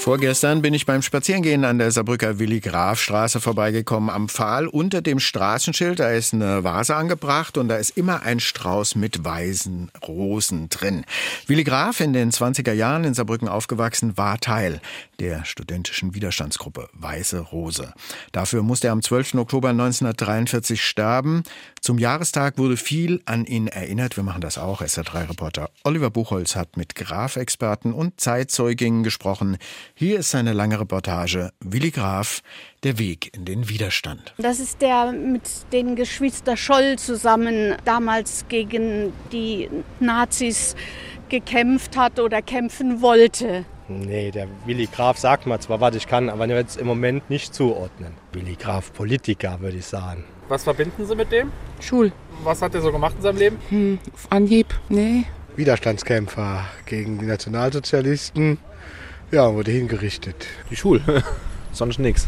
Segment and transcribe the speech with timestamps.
[0.00, 4.08] Vorgestern bin ich beim Spazierengehen an der Saarbrücker Willi-Graf-Straße vorbeigekommen.
[4.08, 8.40] Am Pfahl unter dem Straßenschild, da ist eine Vase angebracht und da ist immer ein
[8.40, 11.04] Strauß mit weißen Rosen drin.
[11.46, 14.80] Willi Graf, in den 20er Jahren in Saarbrücken aufgewachsen, war Teil
[15.18, 17.92] der studentischen Widerstandsgruppe Weiße Rose.
[18.32, 19.34] Dafür musste er am 12.
[19.34, 21.42] Oktober 1943 sterben.
[21.82, 24.16] Zum Jahrestag wurde viel an ihn erinnert.
[24.16, 24.80] Wir machen das auch.
[24.80, 29.58] SR3-Reporter Oliver Buchholz hat mit Graf-Experten und Zeitzeuginnen gesprochen.
[30.00, 32.40] Hier ist seine lange Reportage Willi Graf,
[32.84, 34.32] der Weg in den Widerstand.
[34.38, 35.42] Das ist der mit
[35.74, 39.68] den Geschwister Scholl zusammen damals gegen die
[40.00, 40.74] Nazis
[41.28, 43.66] gekämpft hat oder kämpfen wollte.
[43.88, 47.54] Nee, der Willi Graf sagt mal zwar, was ich kann, aber jetzt im Moment nicht
[47.54, 48.14] zuordnen.
[48.32, 50.24] Willi Graf, Politiker, würde ich sagen.
[50.48, 51.52] Was verbinden Sie mit dem?
[51.78, 52.10] Schul.
[52.42, 53.58] Was hat er so gemacht in seinem Leben?
[53.68, 55.24] Hm, auf Anhieb, nee.
[55.56, 58.56] Widerstandskämpfer gegen die Nationalsozialisten.
[59.32, 60.48] Ja, wurde hingerichtet.
[60.70, 61.22] Die Schule.
[61.72, 62.26] Sonst nichts.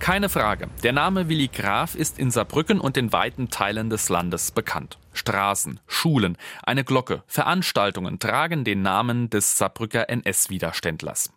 [0.00, 0.68] Keine Frage.
[0.82, 4.98] Der Name Willi Graf ist in Saarbrücken und in weiten Teilen des Landes bekannt.
[5.12, 11.32] Straßen, Schulen, eine Glocke, Veranstaltungen tragen den Namen des Saarbrücker NS-Widerständlers.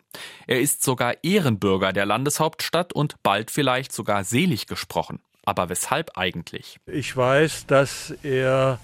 [0.48, 5.20] Er ist sogar Ehrenbürger der Landeshauptstadt und bald vielleicht sogar selig gesprochen.
[5.44, 6.80] Aber weshalb eigentlich?
[6.86, 8.80] Ich weiß, dass er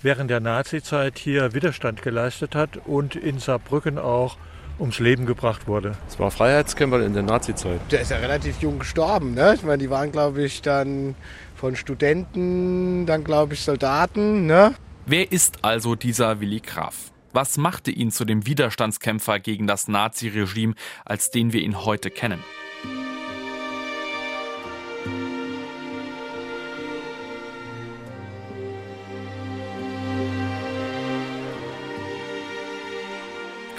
[0.00, 4.38] während der Nazizeit hier Widerstand geleistet hat und in Saarbrücken auch
[4.80, 5.96] ums Leben gebracht wurde.
[6.08, 7.80] Es war Freiheitskämpfer in der Nazizeit.
[7.90, 9.34] Der ist ja relativ jung gestorben.
[9.34, 9.54] Ne?
[9.54, 11.14] Ich meine, die waren, glaube ich, dann
[11.54, 14.46] von Studenten, dann, glaube ich, Soldaten.
[14.46, 14.74] Ne?
[15.06, 17.12] Wer ist also dieser Willi Graf?
[17.32, 22.42] Was machte ihn zu dem Widerstandskämpfer gegen das Naziregime, als den wir ihn heute kennen?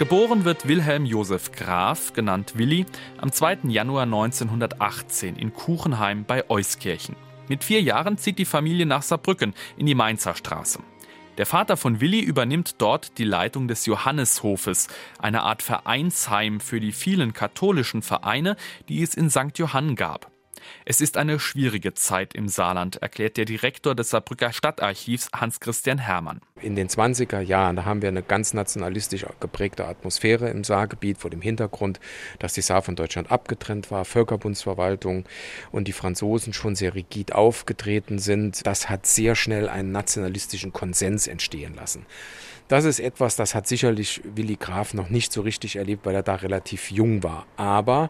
[0.02, 2.86] Geboren wird Wilhelm Josef Graf, genannt Willi,
[3.18, 3.58] am 2.
[3.68, 7.14] Januar 1918 in Kuchenheim bei Euskirchen.
[7.46, 10.80] Mit vier Jahren zieht die Familie nach Saarbrücken in die Mainzer Straße.
[11.38, 14.88] Der Vater von Willi übernimmt dort die Leitung des Johanneshofes,
[15.20, 18.56] eine Art Vereinsheim für die vielen katholischen Vereine,
[18.88, 19.56] die es in St.
[19.56, 20.31] Johann gab.
[20.84, 26.40] Es ist eine schwierige Zeit im Saarland, erklärt der Direktor des Saarbrücker Stadtarchivs Hans-Christian Hermann.
[26.60, 31.30] In den 20er Jahren, da haben wir eine ganz nationalistisch geprägte Atmosphäre im Saargebiet vor
[31.30, 32.00] dem Hintergrund,
[32.38, 35.24] dass die Saar von Deutschland abgetrennt war, Völkerbundsverwaltung
[35.70, 38.66] und die Franzosen schon sehr rigid aufgetreten sind.
[38.66, 42.06] Das hat sehr schnell einen nationalistischen Konsens entstehen lassen.
[42.72, 46.22] Das ist etwas, das hat sicherlich Willy Graf noch nicht so richtig erlebt, weil er
[46.22, 47.44] da relativ jung war.
[47.58, 48.08] Aber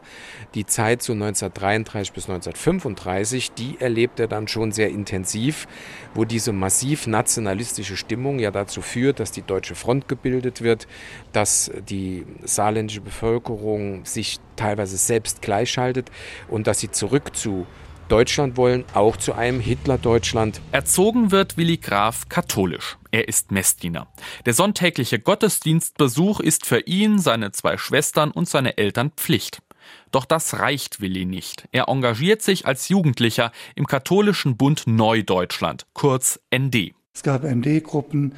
[0.54, 5.66] die Zeit so 1933 bis 1935, die erlebt er dann schon sehr intensiv,
[6.14, 10.86] wo diese massiv nationalistische Stimmung ja dazu führt, dass die Deutsche Front gebildet wird,
[11.32, 16.12] dass die saarländische Bevölkerung sich teilweise selbst gleichschaltet
[16.46, 17.66] und dass sie zurück zu
[18.12, 20.60] Deutschland wollen, auch zu einem Hitler-Deutschland.
[20.70, 22.98] Erzogen wird Willi Graf katholisch.
[23.10, 24.06] Er ist Messdiener.
[24.44, 29.62] Der sonntägliche Gottesdienstbesuch ist für ihn, seine zwei Schwestern und seine Eltern Pflicht.
[30.10, 31.66] Doch das reicht Willi nicht.
[31.72, 36.92] Er engagiert sich als Jugendlicher im katholischen Bund Neudeutschland, kurz ND.
[37.14, 38.34] Es gab ND-Gruppen,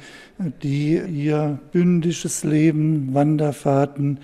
[0.63, 4.21] die ihr bündisches Leben, Wanderfahrten,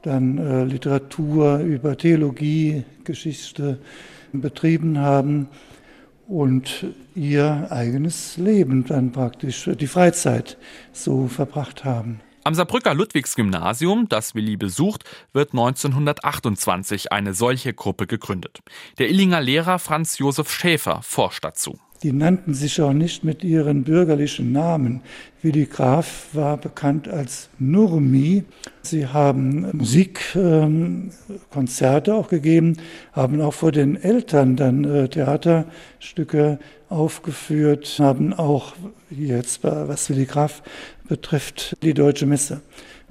[0.00, 3.78] dann äh, Literatur über Theologie, Geschichte,
[4.40, 5.48] betrieben haben
[6.26, 10.56] und ihr eigenes Leben dann praktisch, die Freizeit
[10.92, 12.20] so verbracht haben.
[12.46, 18.60] Am Saarbrücker Ludwigsgymnasium, das Willi besucht, wird 1928 eine solche Gruppe gegründet.
[18.98, 21.78] Der Illinger Lehrer Franz Josef Schäfer forscht dazu.
[22.04, 25.00] Die nannten sich auch nicht mit ihren bürgerlichen Namen.
[25.40, 28.44] Willi Graf war bekannt als Nurmi.
[28.82, 32.76] Sie haben Musikkonzerte ähm, auch gegeben,
[33.14, 36.58] haben auch vor den Eltern dann äh, Theaterstücke
[36.90, 38.74] aufgeführt, haben auch
[39.08, 40.62] jetzt, was Willi Graf
[41.08, 42.60] betrifft, die Deutsche Messe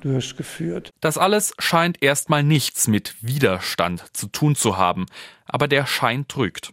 [0.01, 0.91] durchgeführt.
[1.01, 5.07] Das alles scheint erstmal nichts mit Widerstand zu tun zu haben,
[5.47, 6.72] aber der Schein trügt.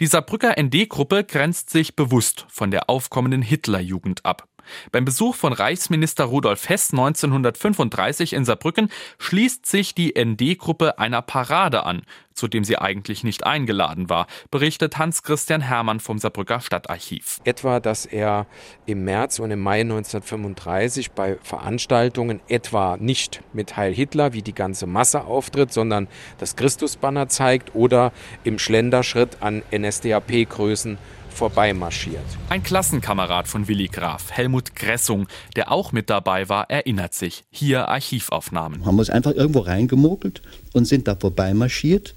[0.00, 4.48] Die Saarbrücker ND-Gruppe grenzt sich bewusst von der aufkommenden Hitlerjugend ab.
[4.90, 11.84] Beim Besuch von Reichsminister Rudolf Hess 1935 in Saarbrücken schließt sich die ND-Gruppe einer Parade
[11.84, 12.02] an,
[12.34, 17.40] zu dem sie eigentlich nicht eingeladen war, berichtet Hans-Christian Hermann vom Saarbrücker Stadtarchiv.
[17.44, 18.46] Etwa, dass er
[18.86, 24.54] im März und im Mai 1935 bei Veranstaltungen etwa nicht mit Heil Hitler wie die
[24.54, 28.12] ganze Masse auftritt, sondern das Christusbanner zeigt oder
[28.44, 30.98] im Schlenderschritt an NSDAP-Größen
[31.32, 32.24] vorbeimarschiert.
[32.48, 35.26] Ein Klassenkamerad von Willi Graf, Helmut Gressung,
[35.56, 37.44] der auch mit dabei war, erinnert sich.
[37.50, 38.84] Hier Archivaufnahmen.
[38.84, 40.42] Haben wir uns einfach irgendwo reingemogelt
[40.72, 42.14] und sind da vorbeimarschiert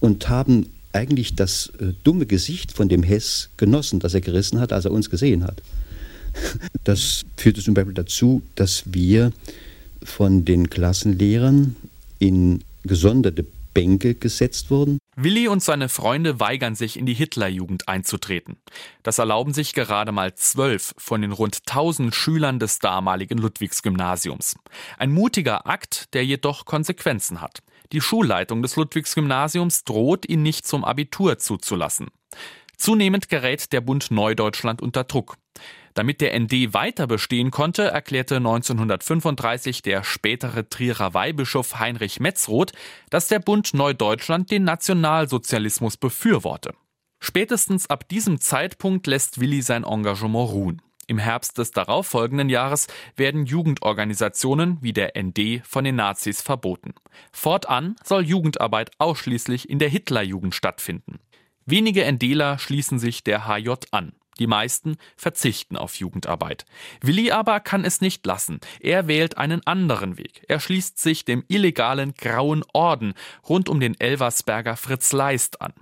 [0.00, 4.72] und haben eigentlich das äh, dumme Gesicht von dem Hess genossen, das er gerissen hat,
[4.72, 5.62] als er uns gesehen hat.
[6.84, 9.32] Das führte zum Beispiel dazu, dass wir
[10.02, 11.76] von den Klassenlehrern
[12.18, 13.44] in gesonderte
[13.74, 14.98] Bänke gesetzt wurden.
[15.20, 18.56] Willi und seine Freunde weigern sich, in die Hitlerjugend einzutreten.
[19.02, 24.54] Das erlauben sich gerade mal zwölf von den rund tausend Schülern des damaligen Ludwigsgymnasiums.
[24.96, 27.64] Ein mutiger Akt, der jedoch Konsequenzen hat.
[27.90, 32.06] Die Schulleitung des Ludwigsgymnasiums droht, ihn nicht zum Abitur zuzulassen.
[32.76, 35.36] Zunehmend gerät der Bund Neudeutschland unter Druck.
[35.98, 42.70] Damit der ND weiter bestehen konnte, erklärte 1935 der spätere Trierer Weihbischof Heinrich Metzroth,
[43.10, 46.72] dass der Bund Neudeutschland den Nationalsozialismus befürworte.
[47.18, 50.82] Spätestens ab diesem Zeitpunkt lässt Willi sein Engagement ruhen.
[51.08, 52.86] Im Herbst des darauffolgenden Jahres
[53.16, 56.94] werden Jugendorganisationen wie der ND von den Nazis verboten.
[57.32, 61.18] Fortan soll Jugendarbeit ausschließlich in der Hitlerjugend stattfinden.
[61.66, 64.12] Wenige NDler schließen sich der HJ an.
[64.38, 66.64] Die meisten verzichten auf Jugendarbeit.
[67.00, 68.60] Willi aber kann es nicht lassen.
[68.80, 70.42] Er wählt einen anderen Weg.
[70.48, 73.14] Er schließt sich dem illegalen Grauen Orden
[73.48, 75.72] rund um den Elversberger Fritz Leist an.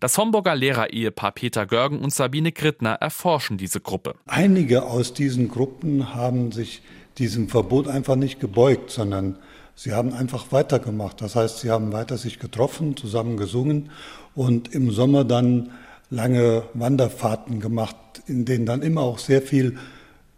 [0.00, 4.14] Das Homburger Lehrerehepaar Peter Görgen und Sabine Grittner erforschen diese Gruppe.
[4.26, 6.82] Einige aus diesen Gruppen haben sich
[7.18, 9.38] diesem Verbot einfach nicht gebeugt, sondern
[9.74, 11.20] sie haben einfach weitergemacht.
[11.20, 13.90] Das heißt, sie haben weiter sich getroffen, zusammen gesungen
[14.34, 15.70] und im Sommer dann
[16.12, 19.78] lange Wanderfahrten gemacht, in denen dann immer auch sehr viel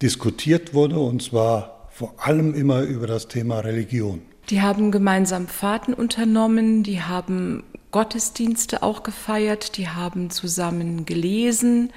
[0.01, 4.23] diskutiert wurde, und zwar vor allem immer über das Thema Religion.
[4.51, 11.93] Die haben gemeinsam Fahrten unternommen, die haben Gottesdienste auch gefeiert, die haben zusammen gelesen,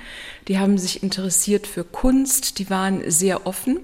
[0.47, 3.79] die haben sich interessiert für Kunst, die waren sehr offen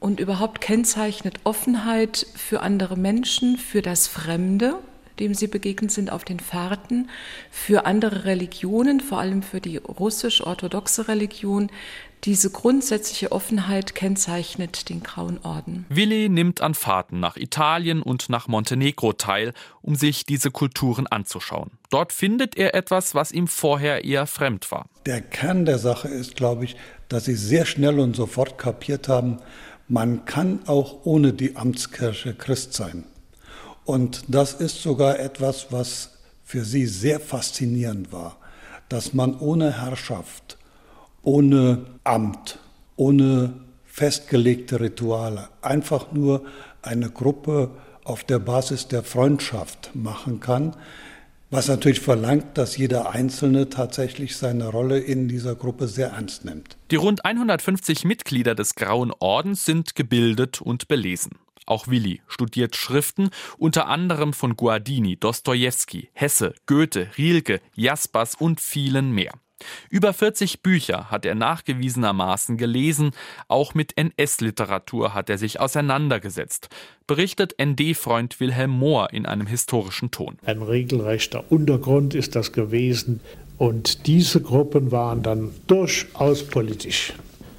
[0.00, 4.74] und überhaupt kennzeichnet Offenheit für andere Menschen, für das Fremde
[5.18, 7.08] dem sie begegnet sind auf den Fahrten,
[7.50, 11.70] für andere Religionen, vor allem für die russisch-orthodoxe Religion.
[12.24, 15.86] Diese grundsätzliche Offenheit kennzeichnet den Grauen Orden.
[15.88, 21.72] Willi nimmt an Fahrten nach Italien und nach Montenegro teil, um sich diese Kulturen anzuschauen.
[21.90, 24.86] Dort findet er etwas, was ihm vorher eher fremd war.
[25.04, 26.76] Der Kern der Sache ist, glaube ich,
[27.08, 29.38] dass sie sehr schnell und sofort kapiert haben,
[29.88, 33.04] man kann auch ohne die Amtskirche Christ sein.
[33.84, 38.36] Und das ist sogar etwas, was für sie sehr faszinierend war,
[38.88, 40.58] dass man ohne Herrschaft,
[41.22, 42.58] ohne Amt,
[42.96, 43.54] ohne
[43.86, 46.44] festgelegte Rituale einfach nur
[46.82, 47.70] eine Gruppe
[48.04, 50.74] auf der Basis der Freundschaft machen kann,
[51.50, 56.78] was natürlich verlangt, dass jeder Einzelne tatsächlich seine Rolle in dieser Gruppe sehr ernst nimmt.
[56.90, 61.32] Die rund 150 Mitglieder des Grauen Ordens sind gebildet und belesen.
[61.66, 69.12] Auch Willi studiert Schriften unter anderem von Guardini, Dostojewski, Hesse, Goethe, Rilke, Jaspers und vielen
[69.12, 69.32] mehr.
[69.90, 73.12] Über 40 Bücher hat er nachgewiesenermaßen gelesen,
[73.48, 76.68] auch mit NS-Literatur hat er sich auseinandergesetzt,
[77.06, 80.36] berichtet ND-Freund Wilhelm Mohr in einem historischen Ton.
[80.44, 83.20] Ein regelrechter Untergrund ist das gewesen
[83.58, 87.12] und diese Gruppen waren dann durchaus politisch.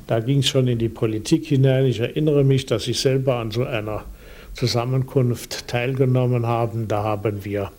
[0.08, 1.86] Da ging es schon in die Politik hinein.
[1.86, 4.06] Ich erinnere mich, dass ich selber an so einer
[4.54, 6.86] Zusammenkunft teilgenommen habe.
[6.88, 7.72] Da haben wir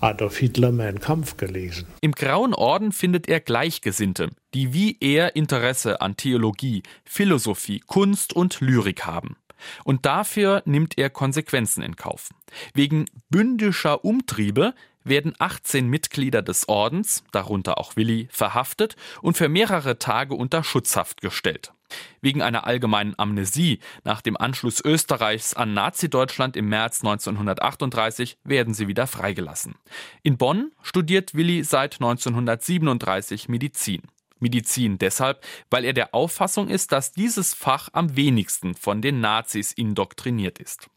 [0.00, 1.86] Adolf Hitler Mein Kampf gelesen.
[2.00, 8.60] Im Grauen Orden findet er Gleichgesinnte, die wie er Interesse an Theologie, Philosophie, Kunst und
[8.60, 9.36] Lyrik haben.
[9.84, 12.30] Und dafür nimmt er Konsequenzen in Kauf.
[12.74, 19.98] Wegen bündischer Umtriebe werden 18 Mitglieder des Ordens, darunter auch Willi, verhaftet und für mehrere
[19.98, 21.72] Tage unter Schutzhaft gestellt.
[22.20, 28.88] Wegen einer allgemeinen Amnesie nach dem Anschluss Österreichs an Nazi-Deutschland im März 1938 werden sie
[28.88, 29.76] wieder freigelassen.
[30.22, 34.02] In Bonn studiert Willi seit 1937 Medizin.
[34.40, 39.72] Medizin deshalb, weil er der Auffassung ist, dass dieses Fach am wenigsten von den Nazis
[39.72, 40.88] indoktriniert ist.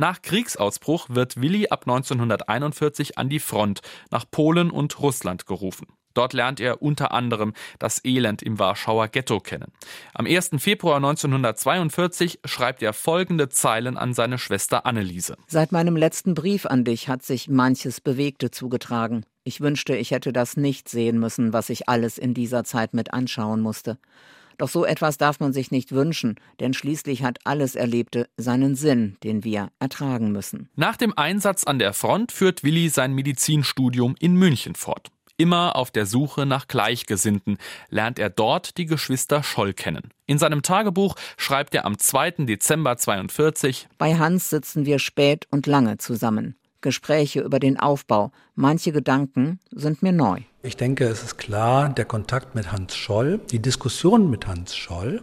[0.00, 5.88] Nach Kriegsausbruch wird Willi ab 1941 an die Front nach Polen und Russland gerufen.
[6.14, 9.72] Dort lernt er unter anderem das Elend im Warschauer Ghetto kennen.
[10.14, 10.52] Am 1.
[10.56, 15.36] Februar 1942 schreibt er folgende Zeilen an seine Schwester Anneliese.
[15.46, 19.26] Seit meinem letzten Brief an dich hat sich manches Bewegte zugetragen.
[19.44, 23.12] Ich wünschte, ich hätte das nicht sehen müssen, was ich alles in dieser Zeit mit
[23.12, 23.98] anschauen musste.
[24.60, 29.16] Doch so etwas darf man sich nicht wünschen, denn schließlich hat alles Erlebte seinen Sinn,
[29.24, 30.68] den wir ertragen müssen.
[30.76, 35.08] Nach dem Einsatz an der Front führt Willi sein Medizinstudium in München fort.
[35.38, 37.56] Immer auf der Suche nach Gleichgesinnten
[37.88, 40.10] lernt er dort die Geschwister Scholl kennen.
[40.26, 42.44] In seinem Tagebuch schreibt er am 2.
[42.44, 46.54] Dezember 42 Bei Hans sitzen wir spät und lange zusammen.
[46.82, 50.42] Gespräche über den Aufbau, manche Gedanken sind mir neu.
[50.62, 55.22] Ich denke, es ist klar, der Kontakt mit Hans Scholl, die Diskussion mit Hans Scholl,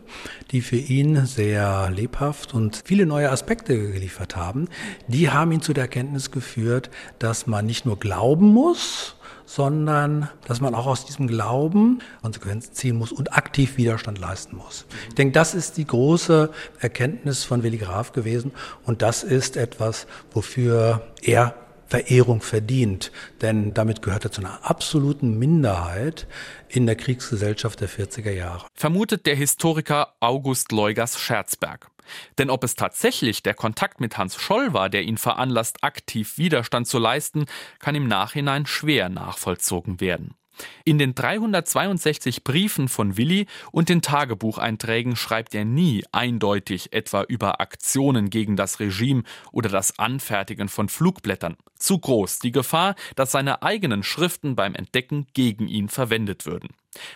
[0.49, 4.67] die für ihn sehr lebhaft und viele neue Aspekte geliefert haben,
[5.07, 6.89] die haben ihn zu der Erkenntnis geführt,
[7.19, 9.15] dass man nicht nur glauben muss,
[9.45, 14.87] sondern dass man auch aus diesem Glauben Konsequenzen ziehen muss und aktiv Widerstand leisten muss.
[15.09, 18.53] Ich denke, das ist die große Erkenntnis von Willi Graf gewesen
[18.87, 21.53] und das ist etwas, wofür er
[21.87, 26.27] Verehrung verdient, denn damit gehört er zu einer absoluten Minderheit
[26.69, 28.67] in der Kriegsgesellschaft der 40er Jahre.
[28.73, 31.89] Vermutet der Historiker August Leugers Scherzberg.
[32.37, 36.87] Denn ob es tatsächlich der Kontakt mit Hans Scholl war, der ihn veranlasst, aktiv Widerstand
[36.87, 37.45] zu leisten,
[37.79, 40.36] kann im Nachhinein schwer nachvollzogen werden.
[40.85, 47.61] In den 362 Briefen von Willi und den Tagebucheinträgen schreibt er nie eindeutig etwa über
[47.61, 51.57] Aktionen gegen das Regime oder das Anfertigen von Flugblättern.
[51.77, 56.69] Zu groß die Gefahr, dass seine eigenen Schriften beim Entdecken gegen ihn verwendet würden.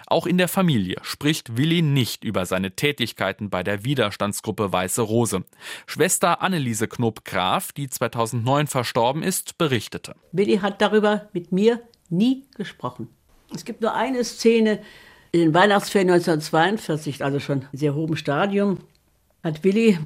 [0.06, 5.44] Auch in der Familie spricht Willi nicht über seine Tätigkeiten bei der Widerstandsgruppe Weiße Rose.
[5.88, 10.16] Schwester Anneliese Knob-Graf, die 2009 verstorben ist, berichtete.
[10.32, 13.10] Willi hat darüber mit mir nie gesprochen.
[13.54, 14.80] Es gibt nur eine Szene
[15.32, 18.80] in den Weihnachtsferien 1942, also schon in sehr hohem Stadium,
[19.44, 19.98] hat Willi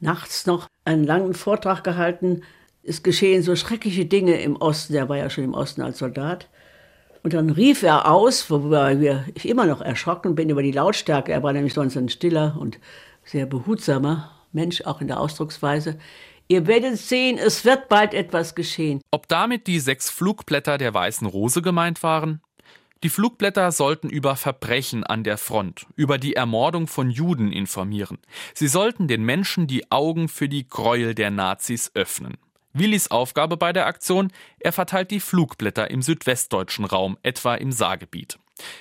[0.00, 2.42] nachts noch einen langen Vortrag gehalten.
[2.82, 6.48] Es geschehen so schreckliche Dinge im Osten, er war ja schon im Osten als Soldat.
[7.22, 8.92] Und dann rief er aus, worüber
[9.34, 11.32] ich immer noch erschrocken bin über die Lautstärke.
[11.32, 12.78] Er war nämlich sonst ein stiller und
[13.24, 15.98] sehr behutsamer Mensch, auch in der Ausdrucksweise.
[16.48, 19.00] Ihr werdet sehen, es wird bald etwas geschehen.
[19.10, 22.42] Ob damit die sechs Flugblätter der Weißen Rose gemeint waren?
[23.02, 28.18] Die Flugblätter sollten über Verbrechen an der Front, über die Ermordung von Juden informieren.
[28.54, 32.38] Sie sollten den Menschen die Augen für die Gräuel der Nazis öffnen.
[32.72, 38.38] Willis Aufgabe bei der Aktion, er verteilt die Flugblätter im südwestdeutschen Raum, etwa im Saargebiet.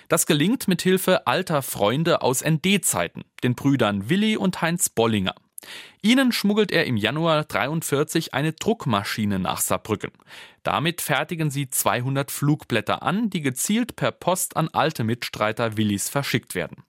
[0.07, 5.35] Das gelingt mit Hilfe alter Freunde aus ND-Zeiten, den Brüdern Willi und Heinz Bollinger.
[6.01, 10.11] Ihnen schmuggelt er im Januar 43 eine Druckmaschine nach Saarbrücken.
[10.63, 16.55] Damit fertigen sie 200 Flugblätter an, die gezielt per Post an alte Mitstreiter Willis verschickt
[16.55, 16.83] werden.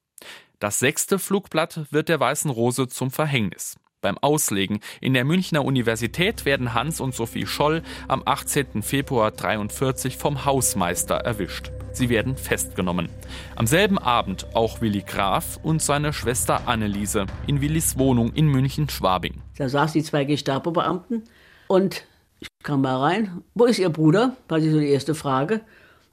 [0.59, 3.77] Das sechste Flugblatt wird der Weißen Rose zum Verhängnis.
[4.05, 8.83] Beim Auslegen in der Münchner Universität werden Hans und Sophie Scholl am 18.
[8.83, 11.71] Februar 43 vom Hausmeister erwischt.
[11.93, 13.09] Sie werden festgenommen.
[13.57, 19.41] Am selben Abend auch Willi Graf und seine Schwester Anneliese in Willis Wohnung in München-Schwabing.
[19.57, 21.23] Da saßen die zwei Gestapo-Beamten
[21.69, 22.05] und
[22.41, 23.43] ich kam mal rein.
[23.55, 24.37] Wo ist Ihr Bruder?
[24.49, 25.63] War so die erste Frage.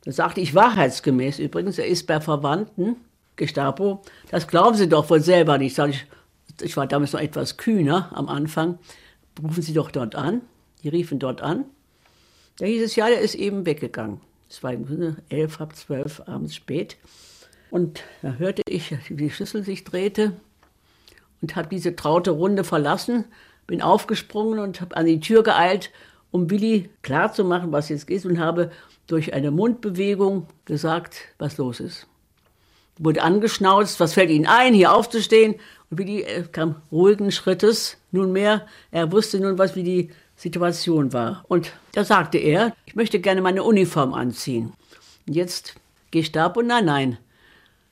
[0.06, 2.96] Da sagte ich wahrheitsgemäß übrigens, er ist bei Verwandten,
[3.36, 4.02] Gestapo.
[4.30, 5.76] Das glauben Sie doch wohl selber nicht.
[5.76, 6.06] Sag ich,
[6.62, 8.80] ich war damals noch etwas kühner am Anfang.
[9.42, 10.42] Rufen Sie doch dort an.
[10.84, 11.66] Die riefen dort an.
[12.58, 14.22] Da hieß es, ja, der ist eben weggegangen.
[14.50, 14.74] Es war
[15.30, 16.98] elf, halb zwölf abends spät.
[17.70, 20.34] Und da hörte ich, wie die Schüssel sich drehte
[21.42, 23.26] und habe diese traute Runde verlassen,
[23.66, 25.92] bin aufgesprungen und habe an die Tür geeilt,
[26.32, 28.72] um Willi klarzumachen, was jetzt ist und habe
[29.08, 32.08] durch eine Mundbewegung gesagt, was los ist.
[32.98, 35.56] Wurde angeschnauzt, was fällt Ihnen ein, hier aufzustehen?
[35.92, 38.66] Willi äh, kam ruhigen Schrittes nunmehr.
[38.92, 41.46] Er wusste nun, was wie die Situation war.
[41.48, 44.74] Und da sagte er, ich möchte gerne meine Uniform anziehen.
[45.28, 45.76] Und jetzt
[46.10, 47.18] Gestapo, nein, nein,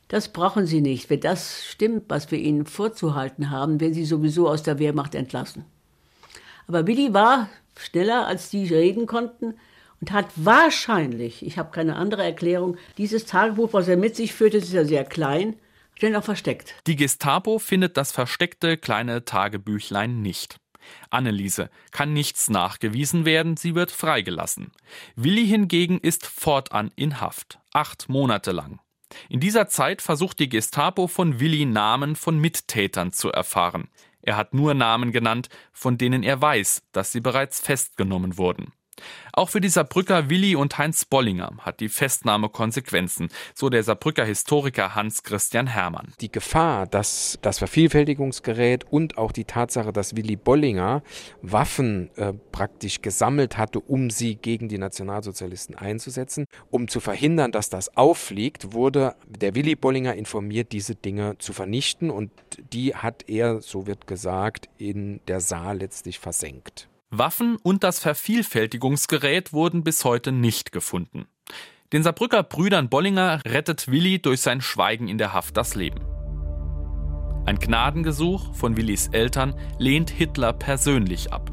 [0.08, 1.10] das brauchen Sie nicht.
[1.10, 5.66] Wenn das stimmt, was wir Ihnen vorzuhalten haben, werden Sie sowieso aus der Wehrmacht entlassen.
[6.68, 9.56] Aber Willi war schneller, als die reden konnten
[10.02, 14.58] und hat wahrscheinlich, ich habe keine andere Erklärung, dieses Tagebuch, was er mit sich führte,
[14.58, 15.56] ist ja sehr klein,
[16.00, 16.74] schnell auch versteckt.
[16.88, 20.60] Die Gestapo findet das versteckte kleine Tagebüchlein nicht.
[21.10, 24.72] Anneliese kann nichts nachgewiesen werden, sie wird freigelassen.
[25.16, 28.80] Willi hingegen ist fortan in Haft, acht Monate lang.
[29.28, 33.90] In dieser Zeit versucht die Gestapo von Willi Namen von Mittätern zu erfahren.
[34.22, 38.74] Er hat nur Namen genannt, von denen er weiß, dass sie bereits festgenommen wurden.
[39.34, 44.26] Auch für die Saarbrücker Willi und Heinz Bollinger hat die Festnahme Konsequenzen, so der Saarbrücker
[44.26, 46.14] Historiker Hans-Christian Hermann.
[46.22, 51.04] Die Gefahr, dass das Vervielfältigungsgerät und auch die Tatsache, dass Willi Bollinger
[51.42, 57.70] Waffen äh, praktisch gesammelt hatte, um sie gegen die Nationalsozialisten einzusetzen, um zu verhindern, dass
[57.70, 62.32] das auffliegt, wurde der Willi Bollinger informiert, diese Dinge zu vernichten und
[62.74, 66.90] die hat er, so wird gesagt, in der Saar letztlich versenkt.
[67.12, 71.26] Waffen und das Vervielfältigungsgerät wurden bis heute nicht gefunden.
[71.92, 76.02] Den Saarbrücker Brüdern Bollinger rettet Willi durch sein Schweigen in der Haft das Leben.
[77.48, 81.50] Ein Gnadengesuch von Willis Eltern lehnt Hitler persönlich ab.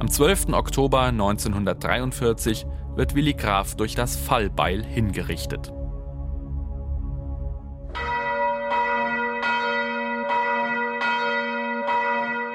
[0.00, 0.50] Am 12.
[0.52, 5.72] Oktober 1943 wird Willi Graf durch das Fallbeil hingerichtet.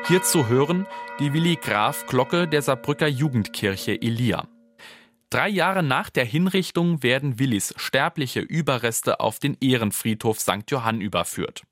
[0.07, 0.87] Hier zu hören
[1.19, 4.47] die Willi Graf Glocke der Saarbrücker Jugendkirche Elia.
[5.29, 10.63] Drei Jahre nach der Hinrichtung werden Willis sterbliche Überreste auf den Ehrenfriedhof St.
[10.69, 11.63] Johann überführt.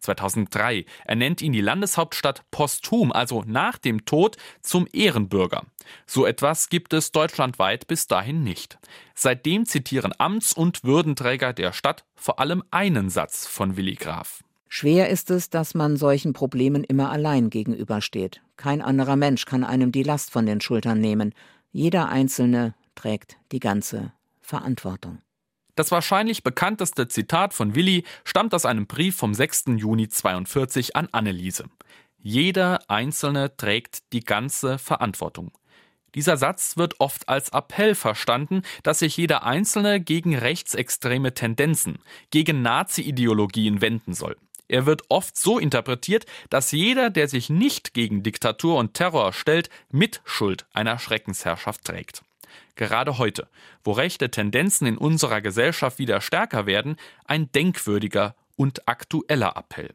[0.00, 5.62] 2003 ernennt ihn die Landeshauptstadt posthum, also nach dem Tod, zum Ehrenbürger.
[6.04, 8.76] So etwas gibt es deutschlandweit bis dahin nicht.
[9.14, 14.42] Seitdem zitieren Amts- und Würdenträger der Stadt vor allem einen Satz von Willi Graf.
[14.76, 18.42] Schwer ist es, dass man solchen Problemen immer allein gegenübersteht.
[18.56, 21.32] Kein anderer Mensch kann einem die Last von den Schultern nehmen.
[21.70, 25.20] Jeder Einzelne trägt die ganze Verantwortung.
[25.76, 29.66] Das wahrscheinlich bekannteste Zitat von Willi stammt aus einem Brief vom 6.
[29.76, 31.66] Juni 42 an Anneliese.
[32.18, 35.52] Jeder Einzelne trägt die ganze Verantwortung.
[36.16, 42.00] Dieser Satz wird oft als Appell verstanden, dass sich jeder Einzelne gegen rechtsextreme Tendenzen,
[42.32, 44.36] gegen Nazi-Ideologien wenden soll.
[44.68, 49.68] Er wird oft so interpretiert, dass jeder, der sich nicht gegen Diktatur und Terror stellt,
[49.90, 52.22] Mitschuld einer Schreckensherrschaft trägt.
[52.76, 53.48] Gerade heute,
[53.84, 59.94] wo rechte Tendenzen in unserer Gesellschaft wieder stärker werden, ein denkwürdiger und aktueller Appell.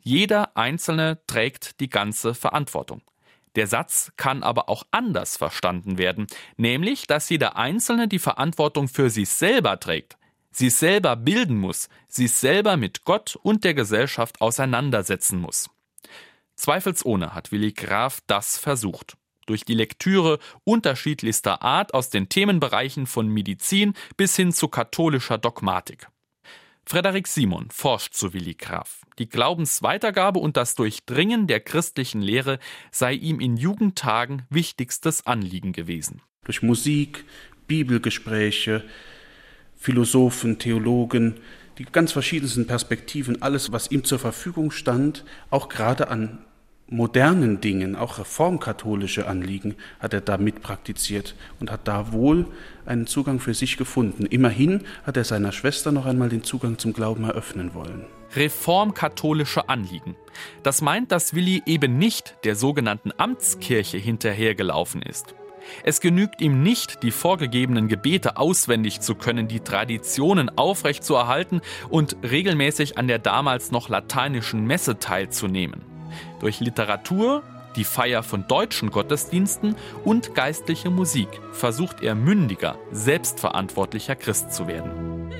[0.00, 3.02] Jeder Einzelne trägt die ganze Verantwortung.
[3.56, 9.10] Der Satz kann aber auch anders verstanden werden, nämlich, dass jeder Einzelne die Verantwortung für
[9.10, 10.17] sich selber trägt,
[10.58, 15.70] sich selber bilden muss, sich selber mit Gott und der Gesellschaft auseinandersetzen muss.
[16.56, 19.16] Zweifelsohne hat Willi Graf das versucht
[19.48, 26.08] durch die Lektüre unterschiedlichster Art aus den Themenbereichen von Medizin bis hin zu katholischer Dogmatik.
[26.84, 29.02] Frederik Simon forscht zu Willi Graf.
[29.18, 32.58] Die Glaubensweitergabe und das Durchdringen der christlichen Lehre
[32.90, 36.22] sei ihm in Jugendtagen wichtigstes Anliegen gewesen.
[36.44, 37.26] Durch Musik,
[37.66, 38.84] Bibelgespräche,
[39.78, 41.36] Philosophen, Theologen,
[41.78, 46.38] die ganz verschiedensten Perspektiven, alles, was ihm zur Verfügung stand, auch gerade an
[46.90, 52.46] modernen Dingen, auch reformkatholische Anliegen, hat er da mitpraktiziert und hat da wohl
[52.86, 54.26] einen Zugang für sich gefunden.
[54.26, 58.06] Immerhin hat er seiner Schwester noch einmal den Zugang zum Glauben eröffnen wollen.
[58.34, 60.16] Reformkatholische Anliegen.
[60.62, 65.34] Das meint, dass Willi eben nicht der sogenannten Amtskirche hinterhergelaufen ist.
[65.84, 72.98] Es genügt ihm nicht, die vorgegebenen Gebete auswendig zu können, die Traditionen aufrechtzuerhalten und regelmäßig
[72.98, 75.82] an der damals noch lateinischen Messe teilzunehmen.
[76.40, 77.42] Durch Literatur,
[77.76, 85.30] die Feier von deutschen Gottesdiensten und geistliche Musik versucht er mündiger, selbstverantwortlicher Christ zu werden.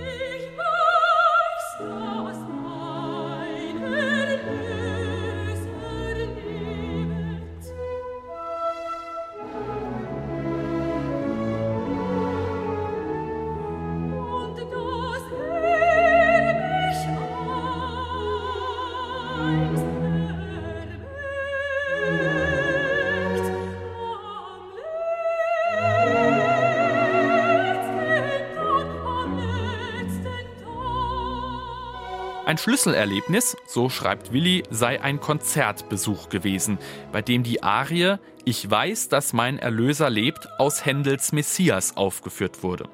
[32.48, 36.78] Ein Schlüsselerlebnis, so schreibt Willi, sei ein Konzertbesuch gewesen,
[37.12, 42.88] bei dem die Arie Ich weiß, dass mein Erlöser lebt aus Händels Messias aufgeführt wurde.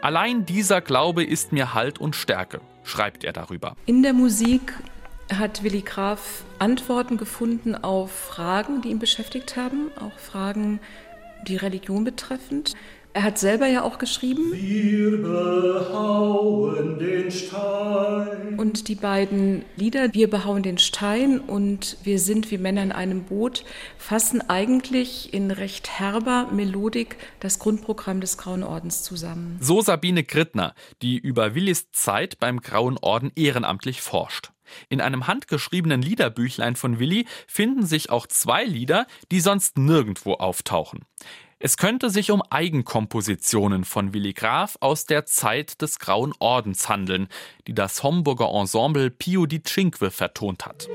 [0.00, 3.76] Allein dieser Glaube ist mir Halt und Stärke, schreibt er darüber.
[3.84, 4.72] In der Musik
[5.30, 10.80] hat Willi Graf Antworten gefunden auf Fragen, die ihn beschäftigt haben, auch Fragen,
[11.46, 12.72] die Religion betreffend.
[13.16, 14.52] Er hat selber ja auch geschrieben.
[14.52, 18.58] Wir behauen den Stein.
[18.58, 23.24] Und die beiden Lieder, Wir behauen den Stein und Wir sind wie Männer in einem
[23.24, 23.64] Boot,
[23.96, 29.56] fassen eigentlich in recht herber Melodik das Grundprogramm des Grauen Ordens zusammen.
[29.62, 34.52] So Sabine Grittner, die über Willis Zeit beim Grauen Orden ehrenamtlich forscht.
[34.90, 41.06] In einem handgeschriebenen Liederbüchlein von Willi finden sich auch zwei Lieder, die sonst nirgendwo auftauchen.
[41.58, 47.28] Es könnte sich um Eigenkompositionen von Willi Graf aus der Zeit des Grauen Ordens handeln,
[47.66, 50.86] die das Homburger Ensemble Pio di Cinque vertont hat.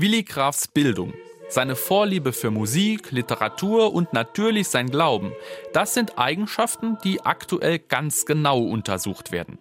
[0.00, 1.12] Willi Grafs Bildung,
[1.48, 5.32] seine Vorliebe für Musik, Literatur und natürlich sein Glauben,
[5.72, 9.58] das sind Eigenschaften, die aktuell ganz genau untersucht werden.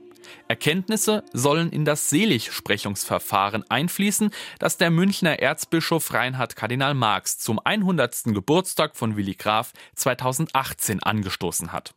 [0.47, 8.25] Erkenntnisse sollen in das Seligsprechungsverfahren einfließen, das der Münchner Erzbischof Reinhard Kardinal Marx zum 100.
[8.25, 11.93] Geburtstag von Willi Graf 2018 angestoßen hat.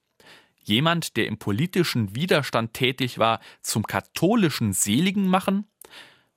[0.62, 5.66] Jemand, der im politischen Widerstand tätig war, zum katholischen Seligen machen?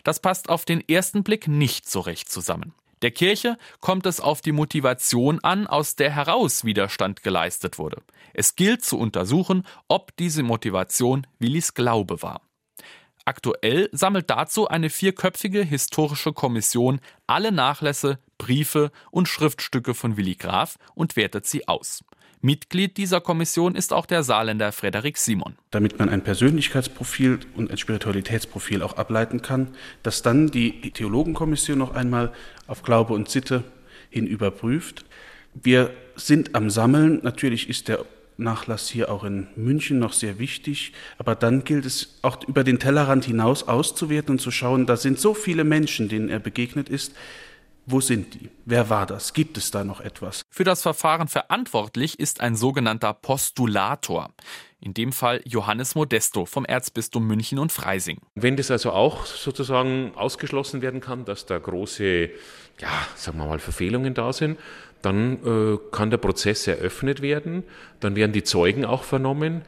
[0.03, 2.73] Das passt auf den ersten Blick nicht so recht zusammen.
[3.03, 8.01] Der Kirche kommt es auf die Motivation an, aus der heraus Widerstand geleistet wurde.
[8.33, 12.41] Es gilt zu untersuchen, ob diese Motivation Willis Glaube war.
[13.25, 20.77] Aktuell sammelt dazu eine vierköpfige historische Kommission alle Nachlässe, Briefe und Schriftstücke von Willi Graf
[20.95, 22.05] und wertet sie aus.
[22.45, 25.55] Mitglied dieser Kommission ist auch der Saarländer Frederik Simon.
[25.71, 29.69] Damit man ein Persönlichkeitsprofil und ein Spiritualitätsprofil auch ableiten kann,
[30.03, 32.33] dass dann die Theologenkommission noch einmal
[32.67, 33.63] auf Glaube und Sitte
[34.09, 35.05] hin überprüft.
[35.53, 37.21] Wir sind am Sammeln.
[37.23, 38.03] Natürlich ist der
[38.35, 40.91] Nachlass hier auch in München noch sehr wichtig.
[41.17, 45.17] Aber dann gilt es auch über den Tellerrand hinaus auszuwerten und zu schauen, da sind
[45.17, 47.13] so viele Menschen, denen er begegnet ist.
[47.85, 48.49] Wo sind die?
[48.65, 49.33] Wer war das?
[49.33, 50.43] Gibt es da noch etwas?
[50.49, 54.29] Für das Verfahren verantwortlich ist ein sogenannter Postulator.
[54.79, 58.19] In dem Fall Johannes Modesto vom Erzbistum München und Freising.
[58.35, 62.29] Wenn das also auch sozusagen ausgeschlossen werden kann, dass da große,
[62.79, 64.57] ja, sagen wir mal, Verfehlungen da sind,
[65.01, 67.63] dann äh, kann der Prozess eröffnet werden.
[67.99, 69.63] Dann werden die Zeugen auch vernommen.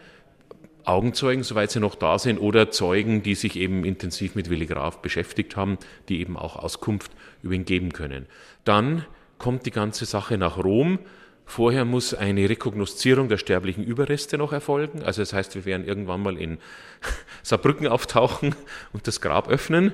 [0.88, 5.02] Augenzeugen, soweit sie noch da sind, oder Zeugen, die sich eben intensiv mit Willi Graf
[5.02, 5.78] beschäftigt haben,
[6.10, 8.28] die eben auch Auskunft über ihn geben können.
[8.64, 9.06] Dann
[9.38, 11.00] kommt die ganze Sache nach Rom.
[11.46, 15.04] Vorher muss eine Rekognoszierung der sterblichen Überreste noch erfolgen.
[15.04, 16.58] Also das heißt, wir werden irgendwann mal in
[17.44, 18.56] Saarbrücken auftauchen
[18.94, 19.94] und das Grab öffnen.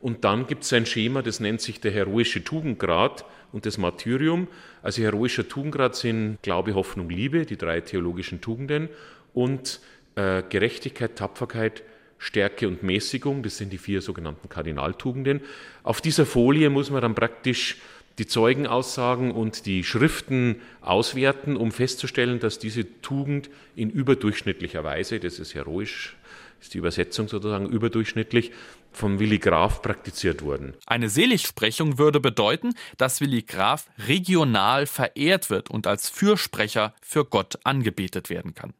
[0.00, 4.48] Und dann gibt es ein Schema, das nennt sich der heroische Tugendgrad und das Martyrium.
[4.82, 8.90] Also heroischer Tugendgrad sind Glaube, Hoffnung, Liebe, die drei theologischen Tugenden.
[9.32, 9.80] Und
[10.16, 11.82] äh, Gerechtigkeit, Tapferkeit,
[12.18, 15.40] Stärke und Mäßigung, das sind die vier sogenannten Kardinaltugenden.
[15.82, 17.76] Auf dieser Folie muss man dann praktisch
[18.18, 25.38] die Zeugenaussagen und die Schriften auswerten, um festzustellen, dass diese Tugend in überdurchschnittlicher Weise, das
[25.38, 26.16] ist heroisch,
[26.60, 28.52] ist die Übersetzung sozusagen überdurchschnittlich,
[28.96, 30.74] von Willi Graf praktiziert wurden.
[30.86, 37.58] Eine Seligsprechung würde bedeuten, dass Willi Graf regional verehrt wird und als Fürsprecher für Gott
[37.64, 38.74] angebetet werden kann.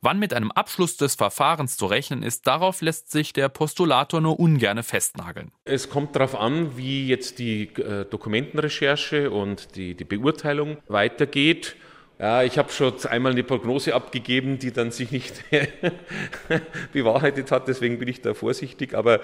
[0.00, 4.38] Wann mit einem Abschluss des Verfahrens zu rechnen ist, darauf lässt sich der Postulator nur
[4.38, 5.50] ungerne festnageln.
[5.64, 11.74] Es kommt darauf an, wie jetzt die äh, Dokumentenrecherche und die, die Beurteilung weitergeht.
[12.18, 15.44] Ja, ich habe schon einmal eine Prognose abgegeben, die dann sich nicht
[16.92, 18.94] bewahrheitet hat, deswegen bin ich da vorsichtig.
[18.94, 19.20] Aber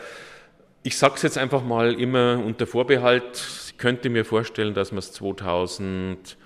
[0.84, 3.44] ich sage es jetzt einfach mal immer unter Vorbehalt.
[3.66, 6.36] Ich könnte mir vorstellen, dass wir es 2000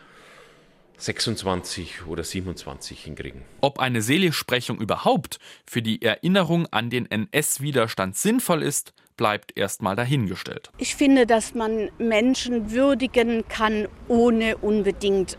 [0.99, 3.43] 26 oder 27 hinkriegen.
[3.61, 10.71] Ob eine Seligsprechung überhaupt für die Erinnerung an den NS-Widerstand sinnvoll ist, bleibt erstmal dahingestellt.
[10.79, 15.39] Ich finde, dass man Menschen würdigen kann, ohne unbedingt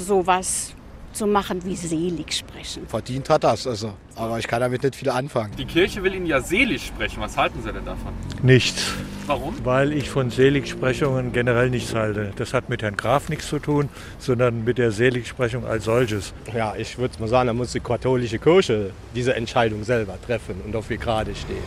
[0.00, 0.74] sowas
[1.16, 2.86] zu machen wie selig sprechen.
[2.86, 3.94] Verdient hat das, also.
[4.16, 5.54] Aber ich kann damit nicht viel anfangen.
[5.56, 7.20] Die Kirche will ihn ja selig sprechen.
[7.20, 8.12] Was halten Sie denn davon?
[8.42, 8.92] Nichts.
[9.26, 9.54] Warum?
[9.64, 12.32] Weil ich von Seligsprechungen generell nichts halte.
[12.36, 16.34] Das hat mit Herrn Graf nichts zu tun, sondern mit der Seligsprechung als solches.
[16.54, 20.76] Ja, ich würde mal sagen, da muss die katholische Kirche diese Entscheidung selber treffen und
[20.76, 21.64] auf wie gerade stehen.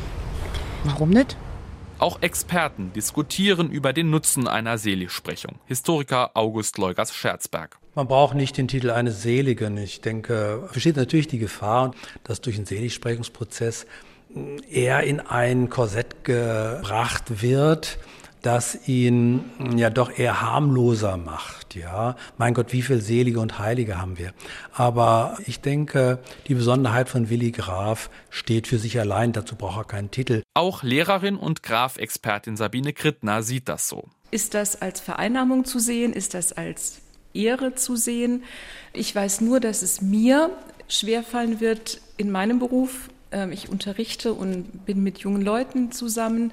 [0.85, 1.35] Warum nicht?
[1.97, 5.59] Auch Experten diskutieren über den Nutzen einer Seligsprechung.
[5.65, 7.78] Historiker August Leugers-Scherzberg.
[7.95, 9.77] Man braucht nicht den Titel eines Seligen.
[9.77, 13.85] Ich denke, besteht natürlich die Gefahr, dass durch einen Seligsprechungsprozess
[14.69, 17.97] er in ein Korsett gebracht wird,
[18.41, 19.43] das ihn
[19.75, 21.75] ja doch eher harmloser macht.
[21.75, 24.33] Ja, mein Gott, wie viel Selige und Heilige haben wir?
[24.71, 29.33] Aber ich denke, die Besonderheit von Willi Graf steht für sich allein.
[29.33, 30.43] Dazu braucht er keinen Titel.
[30.53, 34.07] Auch Lehrerin und Graf-Expertin Sabine Krittner sieht das so.
[34.31, 36.13] Ist das als Vereinnahmung zu sehen?
[36.13, 37.01] Ist das als
[37.43, 38.43] Ehre zu sehen?
[38.93, 40.49] Ich weiß nur, dass es mir
[40.87, 43.09] schwerfallen wird, in meinem Beruf
[43.51, 46.51] ich unterrichte und bin mit jungen Leuten zusammen,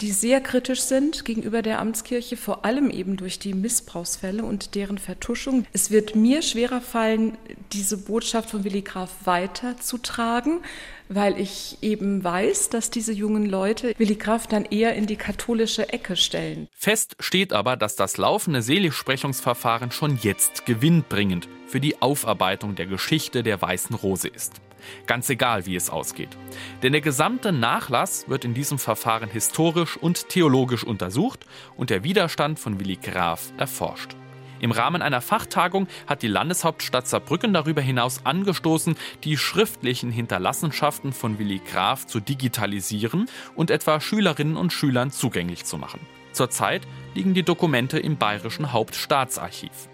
[0.00, 4.98] die sehr kritisch sind gegenüber der Amtskirche, vor allem eben durch die Missbrauchsfälle und deren
[4.98, 5.64] Vertuschung.
[5.72, 7.38] Es wird mir schwerer fallen,
[7.72, 10.60] diese Botschaft von Willi Graf weiterzutragen,
[11.08, 15.88] weil ich eben weiß, dass diese jungen Leute Willi Graf dann eher in die katholische
[15.92, 16.68] Ecke stellen.
[16.72, 23.42] Fest steht aber, dass das laufende Seligsprechungsverfahren schon jetzt gewinnbringend für die Aufarbeitung der Geschichte
[23.42, 24.60] der Weißen Rose ist.
[25.06, 26.36] Ganz egal, wie es ausgeht.
[26.82, 32.58] Denn der gesamte Nachlass wird in diesem Verfahren historisch und theologisch untersucht und der Widerstand
[32.58, 34.16] von Willi Graf erforscht.
[34.60, 41.38] Im Rahmen einer Fachtagung hat die Landeshauptstadt Saarbrücken darüber hinaus angestoßen, die schriftlichen Hinterlassenschaften von
[41.38, 46.00] Willi Graf zu digitalisieren und etwa Schülerinnen und Schülern zugänglich zu machen.
[46.32, 46.82] Zurzeit
[47.14, 49.88] liegen die Dokumente im Bayerischen Hauptstaatsarchiv.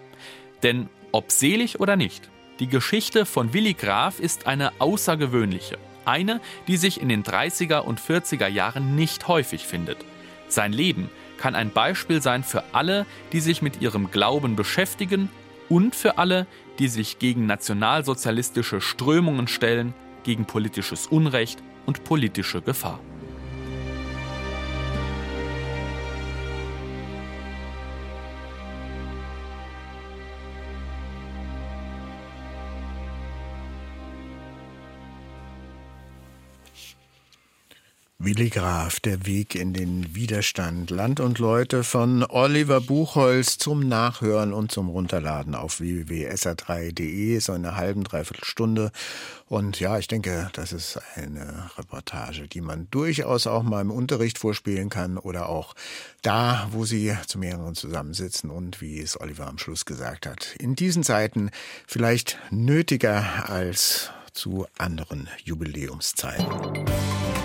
[0.63, 5.77] Denn ob selig oder nicht, die Geschichte von Willi Graf ist eine außergewöhnliche.
[6.05, 9.97] Eine, die sich in den 30er und 40er Jahren nicht häufig findet.
[10.47, 15.29] Sein Leben kann ein Beispiel sein für alle, die sich mit ihrem Glauben beschäftigen
[15.67, 16.47] und für alle,
[16.79, 22.99] die sich gegen nationalsozialistische Strömungen stellen, gegen politisches Unrecht und politische Gefahr.
[38.17, 40.89] Willi Graf, der Weg in den Widerstand.
[40.89, 47.75] Land und Leute von Oliver Buchholz zum Nachhören und zum Runterladen auf www.sr3.de, so eine
[47.75, 48.91] halben, dreiviertel Stunde.
[49.47, 54.37] Und ja, ich denke, das ist eine Reportage, die man durchaus auch mal im Unterricht
[54.37, 55.75] vorspielen kann oder auch
[56.21, 60.55] da, wo sie zu mehreren zusammensitzen und wie es Oliver am Schluss gesagt hat.
[60.57, 61.51] In diesen Zeiten
[61.85, 66.45] vielleicht nötiger als zu anderen Jubiläumszeiten.